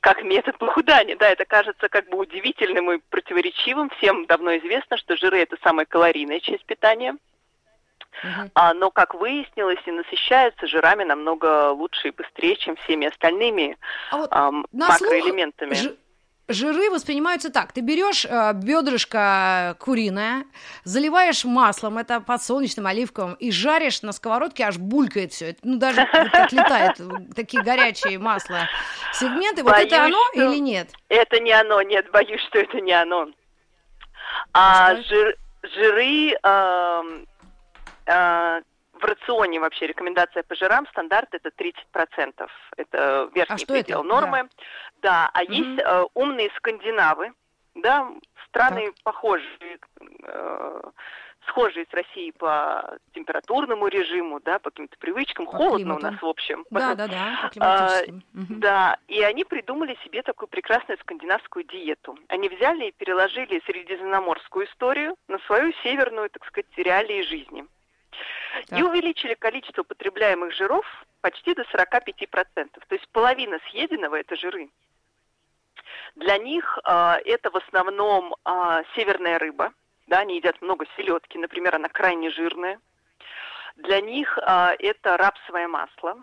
как 0.00 0.24
метод 0.24 0.58
похудания. 0.58 1.14
Да, 1.14 1.28
это 1.28 1.44
кажется 1.44 1.88
как 1.88 2.08
бы 2.08 2.18
удивительным 2.18 2.90
и 2.90 2.98
противоречивым. 3.10 3.90
Всем 3.90 4.26
давно 4.26 4.56
известно, 4.56 4.96
что 4.96 5.16
жиры 5.16 5.38
это 5.38 5.56
самая 5.62 5.86
калорийная 5.86 6.40
часть 6.40 6.64
питания. 6.64 7.16
мгм. 8.24 8.50
А, 8.54 8.74
но, 8.74 8.90
как 8.90 9.14
выяснилось, 9.14 9.78
и 9.86 9.92
насыщаются 9.92 10.66
жирами 10.66 11.04
намного 11.04 11.70
лучше 11.70 12.08
и 12.08 12.10
быстрее, 12.10 12.56
чем 12.56 12.74
всеми 12.74 13.06
остальными 13.06 13.78
А 14.10 14.16
вот 14.16 14.32
слух 14.72 14.90
макроэлементами. 14.90 15.74
жи- 15.74 15.96
жиры 16.52 16.90
воспринимаются 16.90 17.50
так. 17.50 17.72
Ты 17.72 17.80
берешь 17.80 18.24
э, 18.24 18.52
бедрышко 18.54 19.76
куриное, 19.78 20.44
заливаешь 20.84 21.44
маслом, 21.44 21.98
это 21.98 22.20
подсолнечным, 22.20 22.86
оливковым, 22.86 23.34
и 23.34 23.50
жаришь 23.50 24.02
на 24.02 24.12
сковородке, 24.12 24.64
аж 24.64 24.78
булькает 24.78 25.32
все. 25.32 25.56
Ну, 25.62 25.78
даже 25.78 26.06
вот 26.12 26.30
как 26.30 26.52
э, 26.52 26.94
такие 27.34 27.62
горячие 27.62 28.18
масла 28.18 28.68
сегменты. 29.12 29.62
Вот 29.62 29.74
это 29.74 30.04
оно 30.04 30.22
или 30.34 30.58
нет? 30.58 30.88
Это 31.08 31.40
не 31.40 31.52
оно, 31.52 31.82
нет, 31.82 32.10
боюсь, 32.10 32.40
что 32.42 32.58
это 32.58 32.80
не 32.80 32.92
оно. 32.92 33.28
А 34.52 34.96
жир- 34.96 35.36
жиры 35.62 36.34
а, 36.42 37.02
в 39.02 39.04
рационе 39.04 39.58
вообще 39.60 39.86
рекомендация 39.88 40.42
по 40.44 40.54
жирам 40.54 40.86
стандарт 40.88 41.28
это 41.34 41.50
30%. 41.50 42.48
Это 42.76 43.30
верхний 43.34 43.64
А 43.64 43.72
предел 43.72 44.00
это? 44.00 44.08
нормы. 44.08 44.48
Да, 45.02 45.28
а 45.34 45.42
Мгм. 45.42 45.52
есть 45.52 45.80
э, 45.84 46.04
умные 46.14 46.50
скандинавы, 46.56 47.32
да, 47.74 48.08
страны 48.48 48.92
похожие, 49.02 49.78
э, 50.24 50.80
схожие 51.48 51.84
с 51.90 51.94
Россией 51.94 52.30
по 52.32 52.96
температурному 53.12 53.88
режиму, 53.88 54.38
да, 54.40 54.60
по 54.60 54.70
каким-то 54.70 54.96
привычкам. 54.98 55.46
По 55.46 55.52
Холодно 55.52 55.94
у 55.94 55.98
климату. 55.98 56.06
нас, 56.06 56.22
в 56.22 56.26
общем. 56.26 56.64
Да, 56.70 56.94
да, 56.94 57.08
да, 57.08 57.38
по 57.42 57.48
климатическим. 57.48 58.22
Мгм. 58.34 58.60
Да, 58.60 58.96
и 59.08 59.20
они 59.22 59.42
придумали 59.44 59.98
себе 60.04 60.22
такую 60.22 60.48
прекрасную 60.48 60.98
скандинавскую 60.98 61.64
диету. 61.64 62.16
Они 62.28 62.48
взяли 62.48 62.86
и 62.86 62.92
переложили 62.92 63.60
средиземноморскую 63.66 64.66
историю 64.66 65.16
на 65.26 65.40
свою 65.40 65.72
северную, 65.82 66.30
так 66.30 66.44
сказать, 66.46 66.66
реалии 66.76 67.22
жизни. 67.22 67.66
Так. 68.68 68.78
И 68.78 68.82
увеличили 68.82 69.34
количество 69.34 69.82
потребляемых 69.82 70.52
жиров 70.54 70.84
почти 71.20 71.54
до 71.54 71.62
45%. 71.62 72.34
То 72.54 72.94
есть 72.94 73.08
половина 73.08 73.58
съеденного 73.70 74.16
это 74.16 74.36
жиры. 74.36 74.70
Для 76.16 76.36
них 76.38 76.78
а, 76.84 77.18
это 77.24 77.50
в 77.50 77.56
основном 77.56 78.34
а, 78.44 78.82
северная 78.94 79.38
рыба. 79.38 79.72
Да, 80.06 80.18
они 80.18 80.36
едят 80.36 80.60
много 80.60 80.84
селедки, 80.96 81.38
например, 81.38 81.74
она 81.74 81.88
крайне 81.88 82.30
жирная. 82.30 82.80
Для 83.76 84.00
них 84.00 84.38
а, 84.42 84.74
это 84.78 85.16
рапсовое 85.16 85.68
масло. 85.68 86.22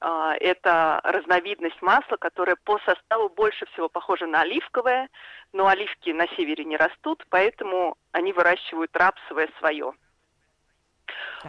А, 0.00 0.34
это 0.36 1.00
разновидность 1.04 1.80
масла, 1.82 2.16
которая 2.16 2.56
по 2.56 2.78
составу 2.80 3.28
больше 3.28 3.66
всего 3.66 3.88
похожа 3.88 4.26
на 4.26 4.42
оливковое, 4.42 5.08
но 5.52 5.66
оливки 5.66 6.10
на 6.10 6.26
севере 6.28 6.64
не 6.64 6.76
растут, 6.76 7.24
поэтому 7.30 7.96
они 8.12 8.32
выращивают 8.32 8.94
рапсовое 8.94 9.48
свое. 9.58 9.94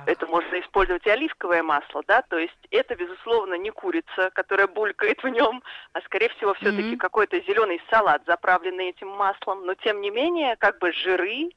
Это 0.05 0.27
можно 0.27 0.59
использовать 0.59 1.05
и 1.05 1.09
оливковое 1.09 1.63
масло, 1.63 2.03
да, 2.07 2.21
то 2.21 2.37
есть 2.37 2.57
это, 2.71 2.95
безусловно, 2.95 3.55
не 3.55 3.71
курица, 3.71 4.29
которая 4.33 4.67
булькает 4.67 5.23
в 5.23 5.27
нем, 5.29 5.63
а, 5.93 6.01
скорее 6.01 6.29
всего, 6.29 6.53
все-таки 6.55 6.93
mm-hmm. 6.93 6.97
какой-то 6.97 7.39
зеленый 7.41 7.81
салат, 7.89 8.21
заправленный 8.25 8.89
этим 8.89 9.09
маслом, 9.09 9.65
но, 9.65 9.73
тем 9.75 10.01
не 10.01 10.09
менее, 10.09 10.55
как 10.57 10.79
бы 10.79 10.91
жиры 10.91 11.49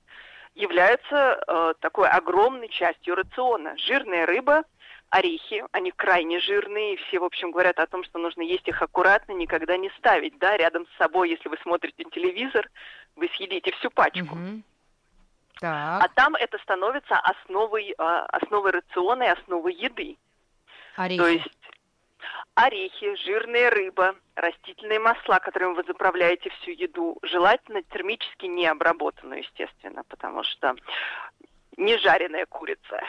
являются 0.55 1.41
э, 1.47 1.75
такой 1.81 2.09
огромной 2.09 2.69
частью 2.69 3.15
рациона. 3.15 3.77
Жирная 3.77 4.27
рыба– 4.27 4.65
орехи, 5.11 5.65
они 5.73 5.91
крайне 5.91 6.41
жирные, 6.41 6.95
и 6.95 6.97
все, 6.97 7.19
в 7.19 7.25
общем, 7.25 7.51
говорят 7.51 7.79
о 7.79 7.87
том, 7.87 8.05
что 8.05 8.19
нужно 8.19 8.43
есть 8.43 8.67
их 8.67 8.81
аккуратно, 8.81 9.33
никогда 9.33 9.77
не 9.77 9.91
ставить, 9.99 10.39
да, 10.39 10.57
рядом 10.57 10.87
с 10.87 10.99
собой, 10.99 11.31
если 11.31 11.49
вы 11.49 11.59
смотрите 11.63 12.05
телевизор, 12.05 12.69
вы 13.17 13.29
съедите 13.37 13.73
всю 13.73 13.91
пачку. 13.91 14.37
Мгм. 15.63 15.73
А 15.73 16.01
Так, 16.01 16.15
там 16.15 16.35
это 16.35 16.59
становится 16.59 17.19
основой, 17.19 17.95
а, 17.99 18.27
основой 18.27 18.73
рациона 18.73 19.25
и 19.25 19.29
основой 19.29 19.75
еды. 19.75 20.17
орехи. 20.97 21.19
То 21.19 21.27
есть 21.29 21.59
орехи, 22.55 23.15
жирная 23.17 23.71
рыба, 23.71 24.15
растительные 24.35 24.99
масла, 24.99 25.39
которыми 25.39 25.75
вы 25.75 25.85
заправляете 25.85 26.51
всю 26.51 26.73
еду, 26.73 27.19
желательно 27.23 27.83
термически 27.83 28.47
не 28.47 28.67
обработанную, 28.67 29.41
естественно, 29.43 30.03
потому 30.09 30.43
что 30.43 30.75
не 31.77 31.97
жареная 31.99 32.47
курица. 32.47 33.01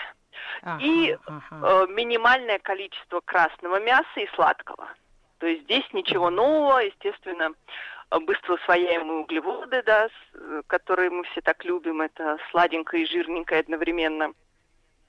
Ага, 0.64 0.84
и, 0.84 1.18
ага. 1.26 1.84
Э, 1.84 1.88
минимальное 1.88 2.60
количество 2.60 3.20
красного 3.22 3.80
мяса 3.80 4.20
и 4.20 4.28
сладкого. 4.36 4.88
То 5.40 5.48
есть 5.48 5.64
здесь 5.64 5.86
ничего 5.92 6.30
нового, 6.30 6.80
естественно, 6.80 7.52
быстро 8.20 8.56
усвояемые 8.56 9.20
углеводы, 9.22 9.82
да, 9.86 10.10
э, 10.34 10.62
которые 10.68 11.10
мы 11.10 11.24
все 11.26 11.42
так 11.42 11.64
любим, 11.64 12.02
это 12.02 12.38
сладенькое 12.52 13.04
и 13.04 13.08
жирненькое 13.08 13.62
одновременно. 13.62 14.34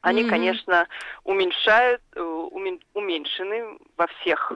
Они, 0.01 0.23
Мгм. 0.23 0.31
конечно, 0.31 0.89
уменьшают, 1.25 2.03
э, 2.15 2.21
умен- 2.21 2.83
уменьшены 2.95 3.79
во 3.97 4.07
всех 4.07 4.53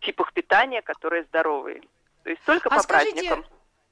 типах 0.00 0.32
питания, 0.32 0.82
которые 0.82 1.24
здоровые. 1.24 1.82
То 2.24 2.30
есть 2.30 2.42
только 2.44 2.68
А 2.68 2.76
по 2.76 2.82
скажите, 2.82 3.12
праздникам. 3.12 3.44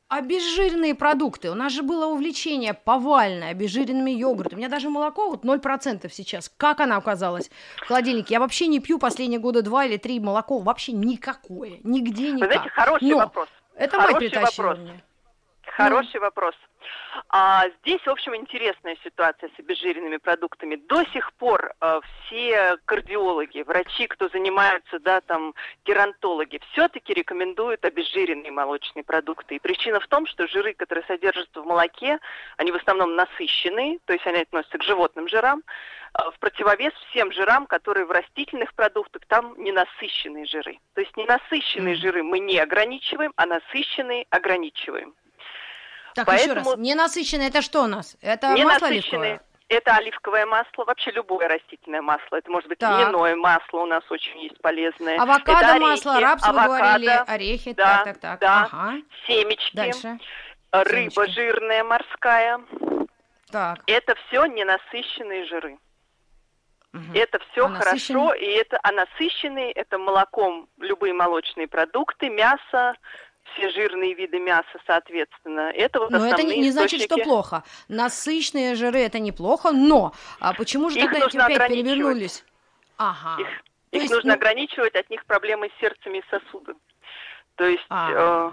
Обезжиренные 0.08 0.96
продукты. 0.96 1.52
У 1.52 1.54
нас 1.54 1.72
же 1.72 1.82
было 1.84 2.06
увлечение 2.06 2.74
повальное 2.74 3.50
обезжиренными 3.52 4.10
йогуртами. 4.10 4.54
У 4.56 4.58
меня 4.58 4.68
даже 4.68 4.90
молоко 4.90 5.30
вот 5.30 5.44
0% 5.44 6.12
сейчас. 6.12 6.48
Как 6.56 6.80
оно 6.80 6.96
оказалось 6.96 7.48
в 7.76 7.86
холодильнике? 7.86 8.34
Я 8.34 8.40
вообще 8.40 8.66
не 8.66 8.80
пью 8.80 8.98
последние 8.98 9.38
года 9.38 9.62
два 9.62 9.84
или 9.84 9.98
три 9.98 10.18
молоко. 10.18 10.58
Вообще 10.58 10.90
никакое. 10.92 11.78
Нигде 11.84 12.30
Вы 12.32 12.36
никак. 12.38 12.52
знаете, 12.52 12.70
хороший 12.70 13.08
Но 13.10 13.18
вопрос. 13.18 13.48
Это 13.80 13.96
хороший 13.96 14.30
притащила 14.30 14.66
вопрос. 14.66 14.78
мне. 14.78 15.02
Хороший 15.64 16.20
вопрос. 16.20 16.54
А, 17.30 17.64
здесь, 17.80 18.02
в 18.02 18.10
общем, 18.10 18.36
интересная 18.36 18.96
ситуация 19.02 19.48
с 19.56 19.58
обезжиренными 19.58 20.18
продуктами. 20.18 20.76
До 20.76 21.02
сих 21.12 21.32
пор 21.34 21.72
а, 21.80 22.00
все 22.02 22.76
кардиологи, 22.84 23.62
врачи, 23.62 24.06
кто 24.06 24.28
занимаются, 24.28 24.98
да, 25.00 25.22
там, 25.22 25.54
геронтологи, 25.86 26.60
все-таки 26.72 27.14
рекомендуют 27.14 27.84
обезжиренные 27.84 28.50
молочные 28.50 29.02
продукты. 29.02 29.56
И 29.56 29.58
причина 29.58 30.00
в 30.00 30.08
том, 30.08 30.26
что 30.26 30.46
жиры, 30.46 30.74
которые 30.74 31.04
содержатся 31.06 31.62
в 31.62 31.66
молоке, 31.66 32.18
они 32.58 32.72
в 32.72 32.76
основном 32.76 33.14
насыщенные, 33.14 33.98
то 34.04 34.12
есть 34.12 34.26
они 34.26 34.40
относятся 34.40 34.76
к 34.76 34.82
животным 34.82 35.28
жирам, 35.28 35.62
в 36.14 36.38
противовес 36.40 36.92
всем 37.10 37.32
жирам, 37.32 37.66
которые 37.66 38.04
в 38.06 38.10
растительных 38.10 38.74
продуктах, 38.74 39.22
там 39.26 39.54
ненасыщенные 39.62 40.44
жиры. 40.46 40.78
То 40.94 41.00
есть 41.02 41.16
ненасыщенные 41.16 41.94
жиры 41.94 42.22
мы 42.22 42.38
не 42.40 42.58
ограничиваем, 42.58 43.32
а 43.36 43.46
насыщенные 43.46 44.26
ограничиваем. 44.30 45.14
Так, 46.14 46.26
еще 46.32 46.46
Поэтому- 46.48 46.70
раз. 46.72 46.78
Ненасыщенное 46.78 47.48
это 47.48 47.62
что 47.62 47.82
у 47.84 47.86
нас? 47.86 48.16
Это 48.20 48.48
масло 48.48 48.58
Ненасыщенные. 48.60 49.32
оливковое? 49.34 49.40
Это 49.68 49.94
оливковое 49.94 50.46
масло, 50.46 50.84
вообще 50.84 51.12
любое 51.12 51.46
растительное 51.48 52.02
масло. 52.02 52.34
Это 52.36 52.50
может 52.50 52.68
быть 52.68 52.78
Так. 52.78 52.90
льняное 52.98 53.36
масло, 53.36 53.78
у 53.82 53.86
нас 53.86 54.02
очень 54.10 54.36
есть 54.40 54.60
полезное. 54.60 55.14
Это 55.14 55.22
Авокадо 55.22 55.58
орехи, 55.68 55.80
масло, 55.80 56.20
рапс 56.20 56.42
вы 56.42 56.48
авокадо, 56.48 56.76
говорили, 56.98 57.22
орехи. 57.28 57.72
да, 57.74 58.02
так, 58.04 58.18
так, 58.18 58.20
так. 58.20 58.40
да. 58.40 58.68
Ага. 58.72 58.96
семечки, 59.28 59.76
Дальше. 59.76 60.18
рыба 60.72 61.10
Семечки. 61.12 61.30
жирная 61.30 61.84
морская. 61.84 62.60
Так. 63.52 63.78
Это 63.86 64.16
все 64.26 64.46
ненасыщенные 64.46 65.44
жиры. 65.46 65.78
Мгм. 66.92 67.12
Это 67.14 67.38
все 67.50 67.66
А 67.66 67.74
хорошо, 67.74 68.32
и 68.34 68.44
это 68.46 68.78
а 68.82 68.92
насыщенные 68.92 69.72
это 69.72 69.98
молоком 69.98 70.68
любые 70.78 71.12
молочные 71.14 71.68
продукты, 71.68 72.28
мясо, 72.30 72.94
все 73.54 73.70
жирные 73.70 74.14
виды 74.14 74.38
мяса, 74.38 74.78
соответственно. 74.86 75.70
Это 75.74 76.00
вот 76.00 76.10
Но 76.10 76.24
это 76.26 76.42
не, 76.42 76.58
не 76.58 76.70
значит, 76.70 77.02
что 77.02 77.16
плохо. 77.18 77.64
Насыщенные 77.88 78.74
жиры 78.74 79.00
это 79.00 79.18
неплохо, 79.18 79.72
но 79.72 80.12
а 80.38 80.54
почему 80.54 80.90
же 80.90 80.98
Их 80.98 81.10
тогда 81.10 81.26
эти 81.26 81.36
опять 81.36 81.68
перевернулись? 81.68 82.44
Ага. 82.96 83.40
Их, 83.40 83.48
То 83.48 83.96
их 83.96 84.02
есть, 84.02 84.14
нужно 84.14 84.30
ну- 84.30 84.34
ограничивать, 84.36 84.94
от 84.94 85.08
них 85.10 85.24
проблемы 85.24 85.70
с 85.76 85.80
сердцем 85.80 86.14
и 86.14 86.22
сосудом. 86.30 86.76
То 87.56 87.64
есть, 87.64 87.84
А. 87.88 88.52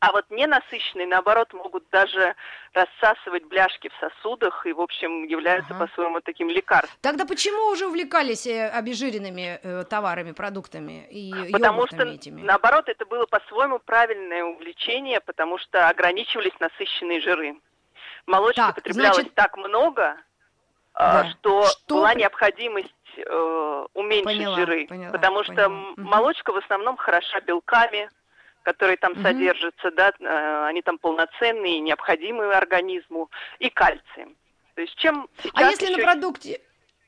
а 0.00 0.12
вот 0.12 0.26
ненасыщенные, 0.30 1.06
наоборот, 1.06 1.52
могут 1.54 1.88
даже 1.90 2.34
рассасывать 2.74 3.44
бляшки 3.44 3.88
в 3.88 3.92
сосудах 3.98 4.66
и, 4.66 4.72
в 4.72 4.80
общем, 4.80 5.24
являются 5.24 5.74
Ага. 5.74 5.86
по-своему 5.86 6.20
таким 6.20 6.50
лекарством. 6.50 6.96
Тогда 7.00 7.24
почему 7.24 7.70
уже 7.70 7.86
увлекались 7.86 8.46
э, 8.46 8.68
обезжиренными 8.68 9.58
э, 9.62 9.84
товарами, 9.84 10.32
продуктами 10.32 11.06
и 11.10 11.50
Потому 11.50 11.86
что, 11.86 12.02
этими? 12.04 12.42
наоборот, 12.42 12.88
это 12.88 13.06
было 13.06 13.24
по-своему 13.26 13.78
правильное 13.78 14.44
увлечение, 14.44 15.20
потому 15.20 15.56
что 15.58 15.88
ограничивались 15.88 16.52
насыщенные 16.60 17.20
жиры. 17.20 17.56
Молочки 18.26 18.56
Так, 18.60 18.74
потреблялось 18.74 19.16
значит- 19.16 19.34
так 19.34 19.56
много, 19.56 20.02
э, 20.12 20.14
Да. 20.98 21.26
что, 21.30 21.64
Что 21.68 21.94
была 21.96 22.14
необходимость 22.14 22.92
э, 23.16 23.86
уменьшить 23.94 24.24
Поняла, 24.26 24.56
жиры. 24.56 24.86
поняла, 24.88 25.10
потому 25.12 25.42
что 25.42 25.54
поняла. 25.54 25.64
м- 25.74 25.90
Мгм. 25.96 26.02
молочка 26.04 26.52
в 26.52 26.56
основном 26.58 26.98
хороша 26.98 27.40
белками, 27.40 28.10
которые 28.66 28.96
там 28.96 29.12
Мгм. 29.12 29.22
содержатся, 29.22 29.90
да, 29.92 30.12
э, 30.18 30.66
они 30.66 30.82
там 30.82 30.98
полноценные, 30.98 31.78
необходимые 31.78 32.50
организму, 32.50 33.30
и 33.60 33.70
кальцием. 33.70 34.34
То 34.74 34.80
есть 34.82 34.96
чем 34.96 35.28
А 35.54 35.70
если 35.70 35.86
на 35.86 35.90
еще- 35.98 36.02
продукте... 36.02 36.60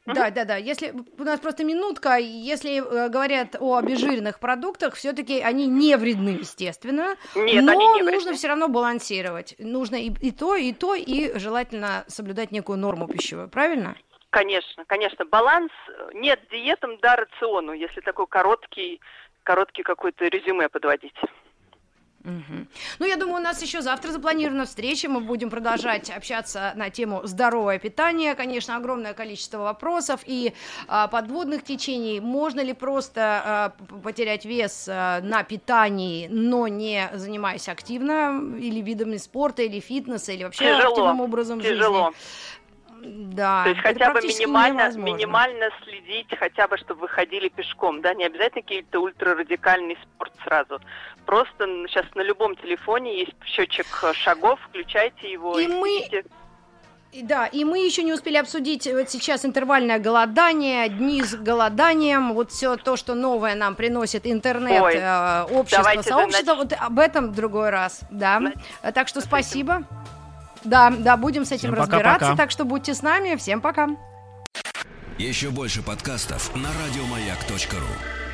Да, 0.06 0.30
да, 0.30 0.44
да. 0.46 0.56
Если 0.56 0.94
у 1.18 1.22
нас 1.22 1.38
просто 1.40 1.64
минутка, 1.64 2.16
если 2.16 2.78
э, 2.78 3.08
говорят 3.10 3.56
о 3.60 3.76
обезжиренных 3.76 4.38
продуктах, 4.40 4.94
все-таки 4.94 5.40
они 5.42 5.66
не 5.66 5.96
вредны, 5.96 6.30
естественно. 6.40 7.16
Нет, 7.34 7.62
но 7.64 7.72
они 7.72 7.86
не 7.88 8.02
нужно 8.02 8.18
вредны. 8.20 8.32
все 8.34 8.48
равно 8.48 8.68
балансировать. 8.68 9.54
Нужно 9.58 9.96
и, 9.96 10.10
и 10.22 10.30
то, 10.30 10.54
и 10.54 10.72
то, 10.72 10.94
и 10.94 11.36
желательно 11.38 12.04
соблюдать 12.06 12.52
некую 12.52 12.78
норму 12.78 13.06
пищевую, 13.08 13.48
правильно? 13.50 13.96
Конечно, 14.30 14.84
конечно. 14.86 15.24
Баланс 15.26 15.72
э, 15.88 16.10
нет 16.14 16.40
диетам, 16.50 16.98
да 17.02 17.16
рациону, 17.16 17.72
если 17.72 18.00
такой 18.00 18.26
короткий, 18.28 19.00
короткий 19.42 19.82
какой-то 19.82 20.24
резюме 20.28 20.68
подводить. 20.70 21.16
Мгм. 22.24 22.68
Ну, 22.98 23.06
я 23.06 23.16
думаю, 23.16 23.38
у 23.38 23.42
нас 23.42 23.62
еще 23.62 23.80
завтра 23.80 24.10
запланирована 24.10 24.64
встреча. 24.64 25.08
Мы 25.08 25.20
будем 25.20 25.50
продолжать 25.50 26.10
общаться 26.10 26.72
на 26.74 26.90
тему 26.90 27.20
здоровое 27.24 27.78
питание. 27.78 28.34
Конечно, 28.34 28.76
огромное 28.76 29.14
количество 29.14 29.58
вопросов 29.58 30.20
и 30.26 30.52
а, 30.88 31.06
подводных 31.06 31.62
течений. 31.62 32.20
Можно 32.20 32.60
ли 32.60 32.72
просто 32.72 33.20
а, 33.20 33.72
потерять 34.02 34.44
вес 34.44 34.86
а, 34.88 35.20
на 35.20 35.44
питании, 35.44 36.26
но 36.28 36.66
не 36.66 37.08
занимаясь 37.14 37.68
активно 37.68 38.42
или 38.58 38.80
видами 38.80 39.16
спорта, 39.16 39.62
или 39.62 39.78
фитнеса, 39.78 40.32
или 40.32 40.42
вообще 40.42 40.64
Тяжело, 40.64 40.88
активным 40.88 41.20
образом 41.20 41.60
Тяжело. 41.60 42.06
жизни? 42.06 42.16
Да, 43.02 43.64
То 43.64 43.70
есть 43.70 43.80
хотя 43.82 44.12
бы 44.12 44.20
минимально, 44.20 44.80
невозможно. 44.82 45.14
минимально 45.14 45.70
следить, 45.84 46.26
хотя 46.38 46.66
бы, 46.66 46.76
чтобы 46.78 47.02
вы 47.02 47.08
ходили 47.08 47.48
пешком, 47.48 48.00
да, 48.00 48.12
не 48.14 48.24
обязательно 48.26 48.62
какой-то 48.62 49.00
ультрарадикальный 49.00 49.96
спорт 50.02 50.32
сразу. 50.44 50.80
Просто 51.26 51.66
сейчас 51.88 52.06
на 52.14 52.22
любом 52.22 52.56
телефоне 52.56 53.18
есть 53.20 53.34
счетчик 53.44 53.86
э, 54.02 54.12
шагов, 54.14 54.58
включайте 54.68 55.30
его 55.30 55.58
И 55.58 55.64
и, 55.64 55.68
мы- 55.68 55.98
следите. 56.08 56.24
И 57.12 57.22
Да, 57.22 57.46
и 57.46 57.64
мы 57.64 57.78
еще 57.78 58.02
не 58.02 58.12
успели 58.12 58.36
обсудить 58.36 58.86
вот 58.86 59.08
сейчас 59.08 59.44
интервальное 59.46 59.98
голодание, 59.98 60.88
дни 60.90 61.22
с 61.22 61.34
голоданием, 61.34 62.34
вот 62.34 62.50
все 62.50 62.76
то, 62.76 62.96
что 62.96 63.14
новое 63.14 63.54
нам 63.54 63.76
приносит 63.76 64.26
интернет, 64.26 64.82
Ой, 64.82 64.94
э, 64.96 65.42
общество, 65.44 66.02
сообщество, 66.02 66.54
вот 66.54 66.72
об 66.78 66.98
этом 66.98 67.28
в 67.30 67.34
другой 67.34 67.70
раз, 67.70 68.00
да. 68.10 68.38
Нач- 68.40 68.58
Э, 68.82 68.92
Так 68.92 69.08
что 69.08 69.20
спасибо. 69.22 69.84
Да, 70.64 70.90
да, 70.90 71.16
будем 71.16 71.44
с 71.44 71.52
этим 71.52 71.70
Всем 71.70 71.74
разбираться, 71.74 72.20
пока-пока. 72.20 72.36
так 72.36 72.50
что 72.50 72.64
будьте 72.64 72.94
с 72.94 73.02
нами, 73.02 73.36
всем 73.36 73.60
пока. 73.60 73.88
Еще 75.18 75.50
больше 75.50 75.82
подкастов 75.82 76.54
на 76.54 76.68
радиомаяк.ру. 76.68 78.27